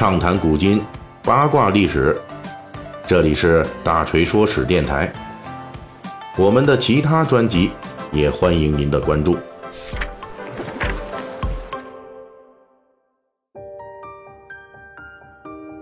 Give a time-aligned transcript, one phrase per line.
[0.00, 0.82] 畅谈古今，
[1.22, 2.18] 八卦历史。
[3.06, 5.12] 这里是大锤说史电台。
[6.38, 7.70] 我们的其他专辑
[8.10, 9.36] 也欢迎您的关注。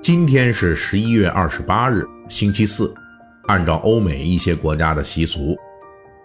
[0.02, 2.92] 今天是十一月二十八日，星期四。
[3.46, 5.56] 按照欧美一些国家的习俗，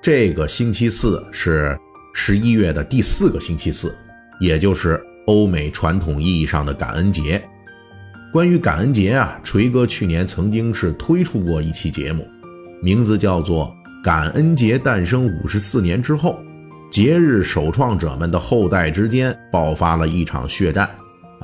[0.01, 1.77] 这个星期四是
[2.15, 3.95] 十一月的第四个星期四，
[4.39, 7.47] 也就是欧美传统意义上的感恩节。
[8.33, 12.27] 关于感恩节啊，锤哥去年曾经是推出过一期节目，
[12.81, 13.67] 名字叫做
[14.03, 16.39] 《感恩节诞生五十四年之后，
[16.89, 20.89] 节日首创者们的后代之间爆发了一场血战》。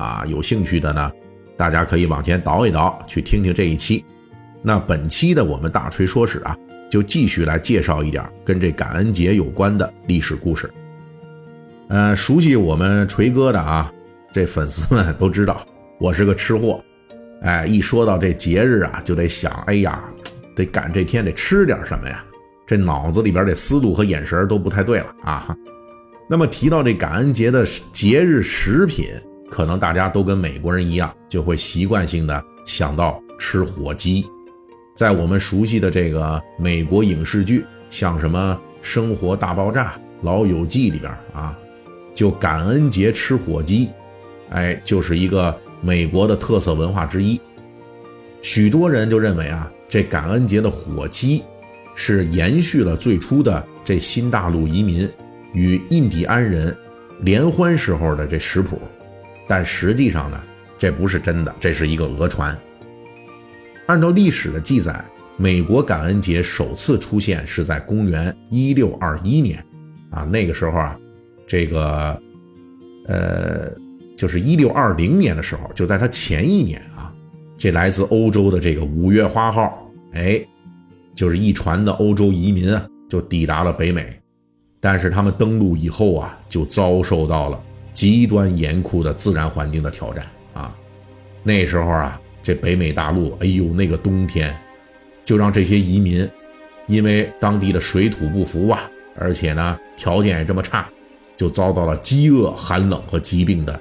[0.01, 1.11] 啊，有兴趣的呢，
[1.55, 4.03] 大家可以往前倒一倒，去听听这一期。
[4.63, 6.57] 那本期的我们大锤说史啊，
[6.89, 10.67] 就继续来介绍一点跟这感恩节有关的历史故事。
[11.89, 13.93] 呃，熟悉我们锤哥的啊，
[14.31, 15.61] 这粉丝们都知道
[15.99, 16.81] 我是个吃货。
[17.41, 20.03] 哎，一说到这节日啊，就得想，哎呀，
[20.55, 22.23] 得赶这天得吃点什么呀？
[22.65, 25.55] 这脑子里边这思路和眼神都不太对了啊。
[26.29, 29.09] 那么提到这感恩节的节日食品，
[29.49, 34.25] 可能大家都跟美国人一样，就会习惯性的想到吃火鸡。
[34.95, 39.85] 在我们熟悉的这个美国影视剧，像什么《生活大爆炸》
[40.21, 41.57] 《老友记》里边啊，
[42.13, 43.89] 就感恩节吃火鸡，
[44.51, 47.39] 哎，就是一个美国的特色文化之一。
[48.41, 51.43] 许多人就认为啊，这感恩节的火鸡
[51.93, 55.09] 是延续了最初的这新大陆移民
[55.53, 56.75] 与印第安人
[57.21, 58.79] 联欢时候的这食谱，
[59.47, 60.41] 但实际上呢，
[60.77, 62.57] 这不是真的，这是一个讹传。
[63.87, 65.03] 按照历史的记载，
[65.35, 69.65] 美国感恩节首次出现是在公元一六二一年，
[70.11, 70.97] 啊，那个时候啊，
[71.47, 72.21] 这个，
[73.07, 73.71] 呃，
[74.19, 77.09] 就是一六二零年的时候，就在他前一年啊，
[77.57, 80.45] 这来自欧洲的这个五月花号，哎，
[81.13, 84.05] 就是一船的欧洲移民啊，就抵达了北美，
[84.81, 90.75] 但是他们登陆以后啊，就遭受到了极端严酷的自然环境的挑战啊，
[91.41, 92.19] 那时候啊。
[92.41, 94.57] 这北美大陆，哎呦，那个冬天，
[95.23, 96.27] 就让这些移民，
[96.87, 100.89] 因为当地的水土不服啊，而且呢条件也这么差，
[101.37, 103.79] 就遭到了饥饿、寒冷和疾病的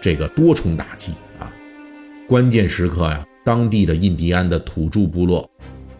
[0.00, 1.52] 这个多重打击啊。
[2.26, 5.48] 关键时刻呀，当地的印第安的土著部落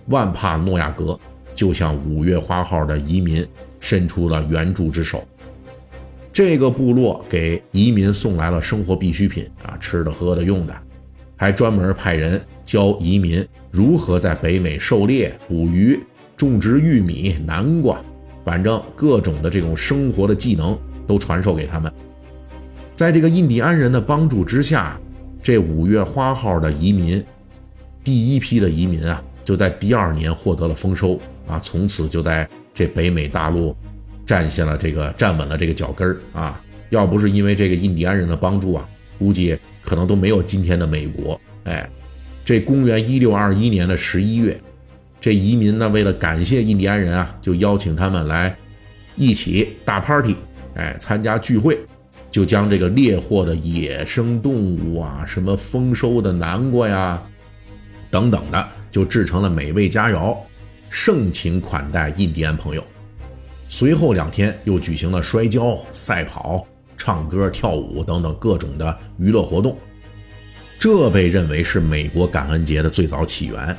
[0.07, 1.19] 万帕诺亚格
[1.55, 3.47] 就向五月花号的移民
[3.79, 5.27] 伸出了援助之手。
[6.33, 10.75] 这个部落给移民送来了生活必需品啊，吃的、喝的、用的。
[11.37, 15.99] 还专门派人教移民如何在北美狩猎、捕鱼、
[16.37, 17.99] 种植玉米、南瓜，
[18.45, 21.91] 反正各种的这种生活的技能都传授给他们。
[23.01, 25.01] 在这个印第安人的帮助之下，
[25.43, 27.25] 这五月花号的移民，
[28.05, 33.75] 第一批的移民啊，就在第二年获得了丰收啊，从此就在这北美大陆
[34.27, 36.63] 站下了这个站稳了这个脚跟儿啊。
[36.91, 38.87] 要不是因为这个印第安人的帮助啊，
[39.19, 39.59] 估计。
[39.83, 41.41] 可能都没有今天的美国。
[41.65, 41.89] 哎，
[42.45, 44.61] 这公元一六二一年的十一月，
[45.19, 48.55] 这移民呢为了感谢印第安人啊，就邀请他们来
[49.17, 50.37] 一起大 party，
[50.75, 51.81] 哎，参加聚会，
[52.31, 57.23] 就将这个猎获的野生动物啊，什么丰收的南瓜呀，
[58.11, 60.37] 等等的，就制成了美味佳肴，
[60.89, 62.85] 盛情款待印第安朋友。
[63.69, 66.67] 随后两天又举行了摔跤赛跑。
[67.03, 69.75] 唱歌、跳舞等等各种的娱乐活动，
[70.79, 73.75] 这被认为是美国感恩节的最早起源。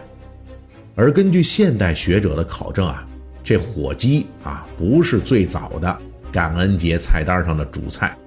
[0.95, 3.07] 而根据现代学者的考证啊，
[3.44, 5.97] 这火鸡啊不是最早的
[6.31, 8.17] 感恩节菜单上的主菜。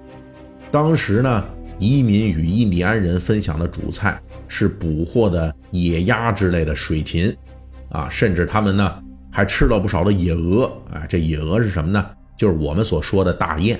[0.71, 1.45] 当时呢，
[1.79, 7.35] 移民与印第安人分享的主菜是捕获的野鸭之类的水禽，
[7.89, 10.65] 啊，甚至他们呢还吃了不少的野鹅。
[10.91, 12.05] 啊，这野鹅是什么呢？
[12.37, 13.79] 就是我们所说的大雁。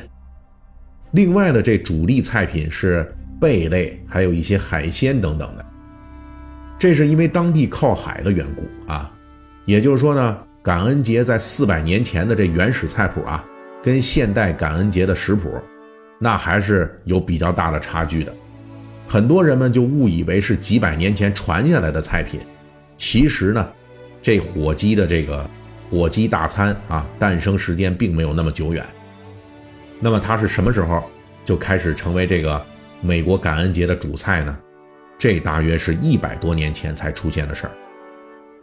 [1.11, 3.09] 另外的这主力菜品是
[3.39, 5.65] 贝类，还有一些海鲜等等的。
[6.77, 9.11] 这是因为当地靠海的缘故啊，
[9.65, 13.43] 也就是说呢，感恩节在四百年前的这原始菜谱啊，
[13.81, 15.49] 跟现代感恩节的食谱，
[16.19, 18.33] 那还是有比较大的差距的。
[19.07, 22.39] 很多人们就误以为是几百年前传下来的菜品，
[22.97, 23.69] 其实呢，
[24.21, 25.47] 这火鸡的这个
[25.89, 28.83] 火鸡大餐啊，诞生时间并没有那么久远。
[29.99, 31.03] 那么它是什么时候
[31.43, 32.63] 就开始成为这个
[33.01, 34.57] 美国感恩节的主菜呢？
[35.17, 37.71] 这大约是一百多年前才出现的事儿。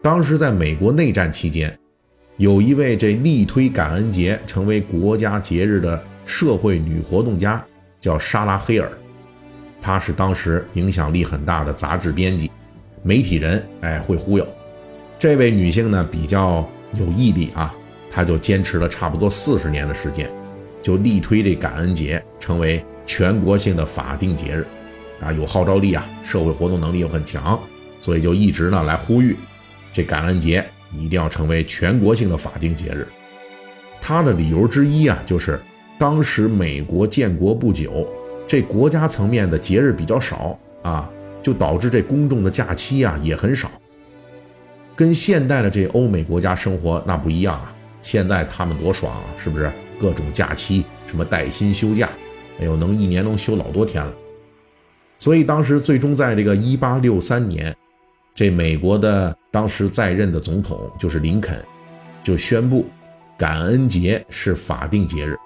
[0.03, 1.79] 当时在美国内战期间，
[2.37, 7.65] 有一位这力推感恩节成为国家节日的社会女活动家，
[8.01, 8.91] 叫莎拉·黑尔。
[9.81, 12.51] 她是当时影响力很大的杂志编辑、
[13.03, 14.47] 媒体人，哎，会忽悠。
[15.19, 17.75] 这位女性呢比较有毅力啊，
[18.11, 20.33] 她就坚持了差不多四十年的时间，
[20.83, 24.67] 就力推这感恩节成为全国性的法定节日，
[25.21, 27.59] 啊，有号召力啊，社会活动能力又很强，
[28.01, 29.37] 所以就一直呢来呼吁，
[29.93, 33.07] 这感恩节一定要成为全国性的法定节日。
[34.01, 35.61] 她的理由之一啊，就是
[36.03, 38.05] 当时美国建国不久。
[38.45, 41.09] 这国家层面的节日比较少啊，
[41.41, 43.71] 就导致这公众的假期啊也很少。
[44.97, 49.71] 跟现代的这欧美国家生活那不一样啊，现在他们多爽啊，是不是？
[50.01, 52.11] 各种假期，什么带薪休假，
[52.59, 54.13] 哎呦，能一年能休老多天了。
[55.21, 57.73] 所以当时最终在这个一八六三年，
[58.35, 61.65] 这美国的当时在任的总统就是林肯，
[62.25, 62.87] 就宣布
[63.39, 65.37] 感恩节是法定节日。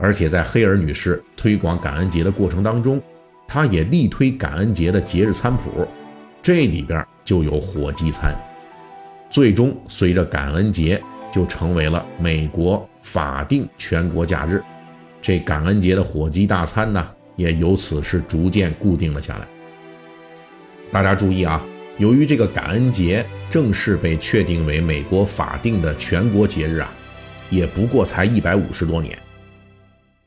[0.00, 3.00] 而且在黑尔女士推广感恩节的过程当中，
[3.46, 5.86] 她也力推感恩节的节日餐谱，
[6.42, 8.34] 这里边就有火鸡餐。
[9.28, 11.00] 最终，随着感恩节
[11.30, 14.62] 就成为了美国法定全国假日，
[15.20, 19.46] 这感恩节的火鸡大餐呢，也由此是逐渐固定了下来。
[20.90, 21.64] 大家注意啊，
[21.98, 26.90] 由于这个感恩节正式被确定为美国法定的全国节日啊，
[27.50, 29.16] 也不过才一百五十多年。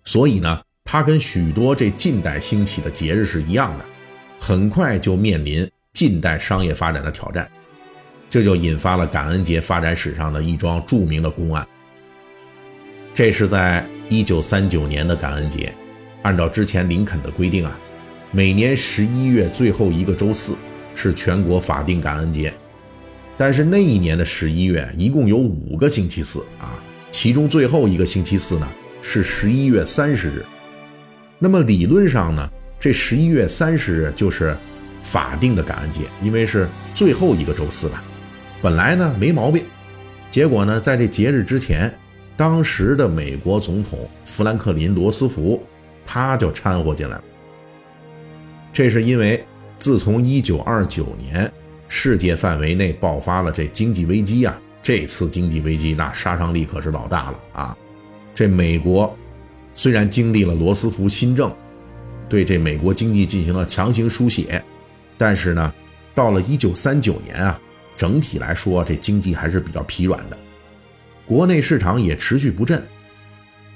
[0.04, 3.86] 所以呢，它跟许多这近代兴起的节日是一样的，
[4.40, 7.50] 很快就面临近代商业发展的挑战，
[8.30, 11.66] 这就引发了感恩节发展史上的一桩著名的公案。
[13.14, 15.74] 这是在一九三九年的感恩节，
[16.24, 17.80] 按照之前林肯的规定啊，
[18.32, 20.56] 每年十一月最后一个周四
[20.94, 22.54] 是全国法定感恩节，
[23.38, 26.78] 但是那一年的十一月一共有五个星期四啊，
[27.12, 28.68] 其中最后一个星期四呢。
[29.06, 30.46] 是十一月三十日，
[31.38, 34.58] 那么理论上呢，这十一月三十日就是
[35.02, 38.02] 法定的感恩节，因为是最后一个周四了。
[38.62, 39.66] 本来呢没毛病，
[40.32, 41.94] 结果呢，在这节日之前，
[42.38, 45.62] 当时的美国总统富兰克林·罗斯福
[46.06, 47.24] 他就掺和进来了。
[48.72, 49.46] 这是因为
[49.78, 51.52] 自从一九二九年
[51.90, 57.78] 世界范围内爆发了这经济危机啊，这次经济危机那杀伤力可是老大了啊。
[58.36, 59.16] 这美国
[59.76, 61.54] 虽然经历了罗斯福新政，
[62.28, 64.64] 对这美国经济进行了强行书写，
[65.18, 65.74] 但是呢，
[66.16, 67.60] 到了一九三九年啊，
[67.96, 70.38] 整体来说这经济还是比较疲软的，
[71.28, 72.82] 国内市场也持续不振。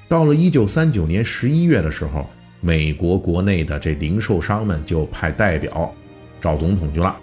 [0.08, 2.28] 到了一九三九年十一月的时候，
[2.60, 5.94] 美国国内的这零售商们就派代表
[6.42, 7.16] 找总统去了。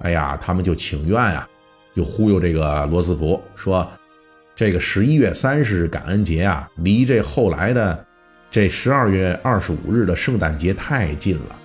[0.00, 1.48] 哎呀，他们就请愿啊，
[1.94, 3.88] 就忽悠这个罗斯福说。
[4.56, 8.06] 这个十一月三十日感恩节啊，离这后来的
[8.50, 11.56] 这十二月二十五日的圣诞节太近了。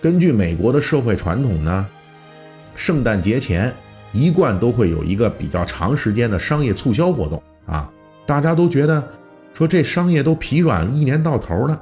[0.00, 1.86] 根据美国的社会传统呢，
[2.74, 3.70] 圣诞节前
[4.12, 7.90] 一贯都会有一个比较长时间的商业促销活动啊。
[8.24, 9.06] 大家都觉得
[9.52, 11.78] 说这商业都疲软，一年到头了，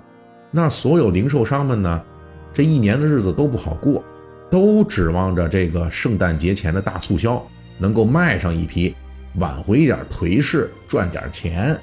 [0.51, 2.03] 那所有零售商们呢，
[2.53, 4.03] 这一年的日子都不好过，
[4.51, 7.41] 都指望着这个圣诞节前的大促销
[7.79, 8.93] 能够卖上一批。
[9.37, 11.79] 挽回一点颓势，赚点钱，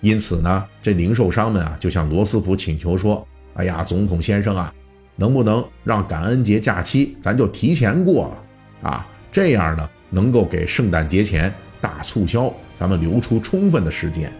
[0.00, 4.72] 因此呢，这零售商们啊，就向罗斯福请求说：“哎呀，总统先生啊，
[5.16, 9.08] 能不能让感恩节假期咱就提前过了啊？
[9.32, 14.30] 这样呢，能够给圣诞节前大促销咱们留出充分的时间。”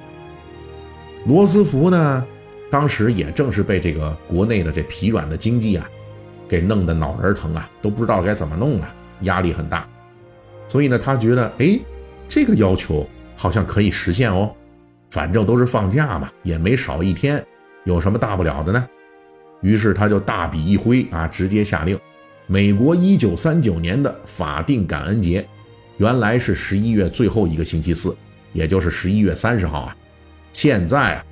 [1.24, 2.26] 罗斯福呢，
[2.70, 5.88] 当时也正是被这个国内的这疲软的经济啊，
[6.46, 9.88] 给弄得脑仁疼啊，都不知道该怎么弄了，压力很大，
[10.68, 11.80] 所以呢，他觉得，哎。
[12.36, 14.54] 这个要求好像可以实现哦，
[15.08, 17.42] 反正都是放假嘛，也没少一天，
[17.84, 18.86] 有什么大不了的呢？
[19.62, 21.98] 于是他就大笔一挥啊，直接下令，
[22.46, 25.48] 美国一九三九年的法定感恩节，
[25.96, 28.14] 原来是十一月最后一个星期四，
[28.52, 29.96] 也就是十一月三十号啊，
[30.52, 31.24] 现在啊，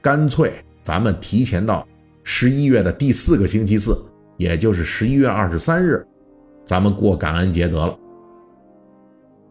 [0.00, 1.84] 干脆咱们提前到
[2.22, 4.00] 十一月的第四个星期四，
[4.36, 6.06] 也就是十一月二十三日，
[6.64, 7.98] 咱们过感恩节得了。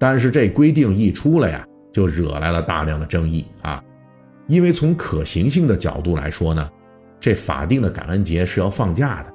[0.02, 3.80] 但是这规定一出来呀，就惹来了大量的争议啊！
[4.48, 6.68] 因为从可行性的角度来说呢，
[7.20, 9.32] 这法定的感恩节是要放假的。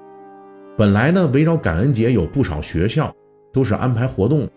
[0.77, 3.15] 本来呢，围绕感恩节有不少学校
[3.53, 4.51] 都是安排活动，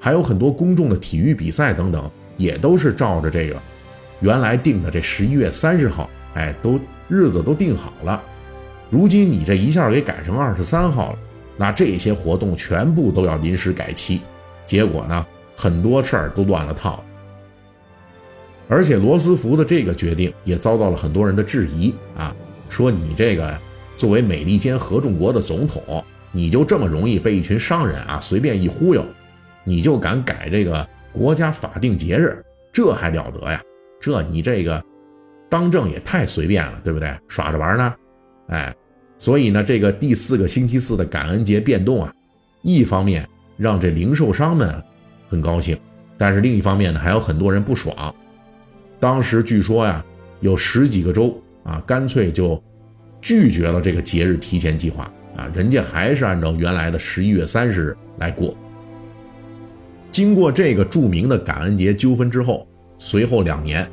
[0.00, 3.56] 还有很多公众的体育比赛等等，也都是照着这个
[4.18, 8.20] 原来定的这十一月三十号，哎，都日子都定好了。
[8.90, 11.18] 如今你这一下给改成二十三号了，
[11.56, 14.20] 那这些活动全部都要临时改期，
[14.66, 15.24] 结果呢？
[15.56, 17.04] 很多事儿都乱了套，
[18.68, 22.34] 而且罗斯福的这个决定也遭到了很多人的质疑啊，
[22.68, 23.58] 说你这个
[23.96, 29.04] 作为美利坚合众国的总统，你就这么容易被一群商人啊随便一忽悠，
[29.64, 33.62] 你就敢改这个国家法定节日，这还了得呀？
[34.00, 34.82] 这你这个
[35.48, 37.14] 当政也太随便了，对不对？
[37.28, 37.94] 耍着玩呢？
[38.48, 38.74] 哎，
[39.16, 42.12] 所以呢，这个第四个星期四的感恩节变动啊，
[42.62, 44.82] 一方面让这零售商们
[45.34, 45.76] 很高兴，
[46.16, 48.14] 但是另一方面呢，还有很多人不爽。
[49.00, 50.02] 当时据说呀，
[50.38, 52.62] 有十几个州啊，干脆就
[53.20, 58.56] 拒绝了这个节日提前计划啊，人家还是按照原来的十一月三十日来过。
[60.12, 62.64] 经过这个著名的感恩节纠纷之后，
[62.96, 63.84] 随后两年，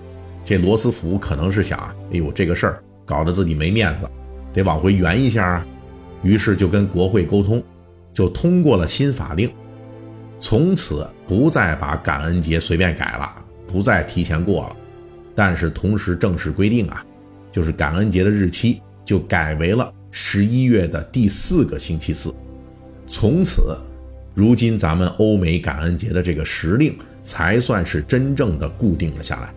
[0.45, 1.79] 这罗斯福可能是想，
[2.11, 4.07] 哎呦，这个事儿搞得自己没面子。
[4.53, 5.65] 得往回圆一下啊，
[6.21, 7.63] 于是就跟国会沟通，
[8.13, 9.49] 就通过了新法令，
[10.41, 13.33] 从此不再把感恩节随便改了，
[13.65, 14.75] 不再提前过了。
[15.33, 17.05] 但是同时正式规定啊，
[17.49, 22.33] 就是感恩节的日期就改为了十一月的第四个星期四。
[23.07, 23.77] 从此，
[24.33, 29.53] 如今咱们欧美感恩节的这个时令才算是真正的固定了下来。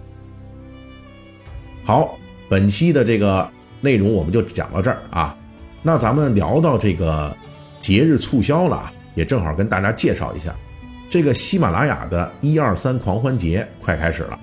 [1.82, 2.16] 好，
[2.48, 3.50] 本期的这个。
[3.80, 5.36] 内容我们就讲到这儿啊，
[5.82, 7.36] 那咱们聊到这个
[7.78, 10.56] 节日促销了啊，也正好跟大家介绍一下，
[11.14, 14.40] 这个喜马拉雅的一二三狂欢节快开始了，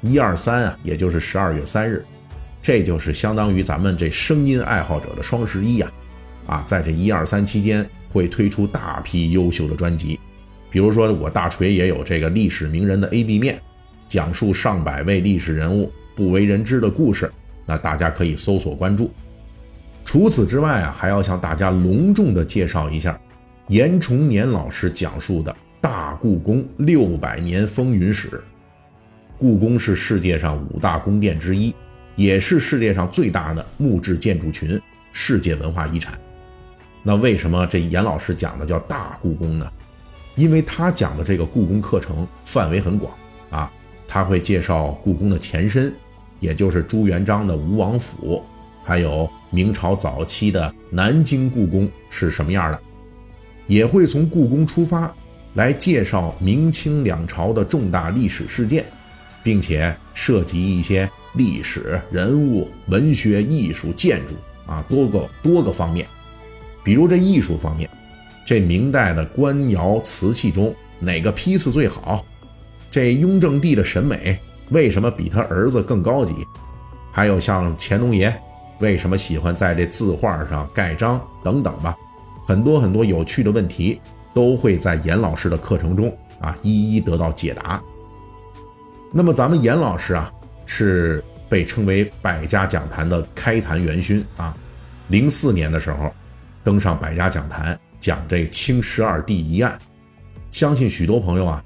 [0.00, 2.02] 一二三啊，也就是十二月三日，
[2.62, 5.92] 这就是相当于咱们这声音爱好者的双十一呀，
[6.46, 10.18] 啊，在这一二三期间会推出大批优秀的专辑，
[10.70, 13.60] 比如说我大锤也有这个历史名人的 A B 面，
[14.08, 17.30] 讲述上百位历史人物不为人知的故事。
[17.66, 19.12] 那大家可以搜索关注。
[20.06, 23.20] 除此之外啊，还要向大家隆重的介绍一下
[23.68, 25.54] 严崇年老师讲述的
[25.84, 28.42] 大故宫六百年风云史。
[29.36, 31.74] 故宫是世界上五大宫殿之一，
[32.16, 34.80] 也是世界上最大的木质建筑群，
[35.12, 36.18] 世界文化遗产。
[37.02, 39.70] 那为什么这严老师讲的叫大故宫呢？
[40.36, 43.12] 因为他讲的这个故宫课程范围很广
[43.50, 43.70] 啊，
[44.08, 45.94] 他会介绍故宫的前身。
[46.40, 48.42] 也就是朱元璋的吴王府，
[48.82, 52.80] 还有明朝早期的南京故宫是什么样的，
[53.66, 55.14] 也会从故宫出发
[55.54, 58.84] 来介绍明清两朝的重大历史事件，
[59.42, 64.34] 并且涉及一些历史人物、文学、艺术、建筑
[64.66, 66.06] 啊多个多个方面。
[66.82, 67.88] 比如这艺术方面，
[68.44, 72.24] 这明代的官窑瓷器中哪个批次最好？
[72.90, 74.38] 这雍正帝的审美。
[74.70, 76.34] 为什么比他儿子更高级？
[77.12, 78.34] 还有像乾隆爷，
[78.80, 81.94] 为什么喜欢在这字画上盖章等等吧？
[82.46, 84.00] 很多很多有趣的问题
[84.34, 87.82] 都会在严老师的课程中啊一一得到解答。
[89.12, 90.30] 那么咱们严老师啊
[90.66, 94.56] 是被称为百家讲坛的开坛元勋啊，
[95.08, 96.12] 零四年的时候
[96.64, 99.78] 登上百家讲坛讲这清十二帝一案，
[100.50, 101.62] 相信许多朋友啊，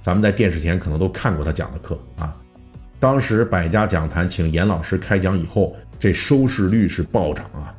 [0.00, 2.36] 咱们在电视前可能都看过他讲的课啊。
[3.00, 7.74] 当时百家讲坛请严老师开讲以后，这收视率是暴涨啊。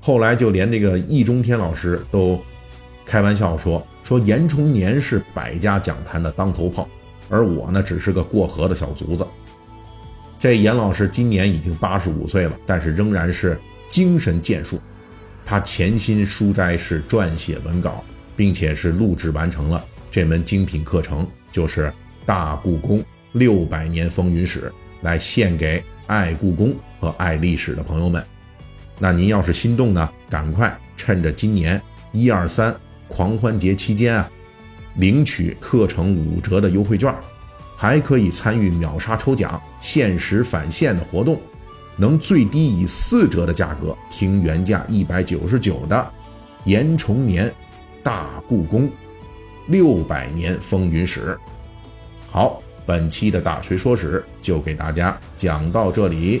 [0.00, 2.42] 后来就连这个易中天老师都
[3.06, 6.86] 开玩笑说：“说严崇年是百家讲坛的当头炮，
[7.30, 9.26] 而我呢只是个过河的小卒子。”
[10.38, 13.58] 这严老师今年已经八十五岁了，但是仍然是
[13.88, 14.78] 精神健硕。
[15.44, 18.04] 他潜心书斋是撰写文稿，
[18.36, 21.92] 并且是录制完成了这门精品课程，就是
[22.26, 23.02] 大故宫。
[23.32, 24.72] 六百年风云史，
[25.02, 28.24] 来献给爱故宫和爱历史的朋友们。
[28.98, 31.80] 那您要是心动呢，赶快趁着今年
[32.12, 32.74] 一二三
[33.08, 34.30] 狂欢节期间啊，
[34.96, 37.14] 领取课程五折的优惠券，
[37.76, 41.40] 还可以参与秒杀抽奖、限时返现的活动，
[41.96, 46.12] 能最低以四折的价格听原价一百九十九的
[46.64, 47.52] 严崇年
[48.02, 48.90] 大故宫
[49.68, 51.38] 六百年风云史。
[52.28, 52.62] 好。
[52.88, 56.40] 本期的大锤说史就给大家讲到这里。